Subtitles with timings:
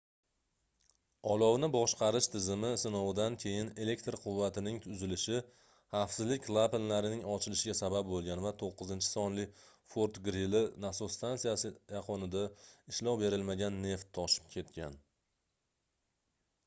[1.31, 5.37] olovni boshqarish tizimi sinovidan keyin elektr quvvatining uzilishi
[5.95, 9.45] xavfsizlik klapanlarning ochilishiga sabab boʻlgan va 9-sonli
[9.97, 12.43] fort-grili nasos stansiyasi yaqinida
[12.95, 14.97] ishlov berilmagan neft toshib ketgan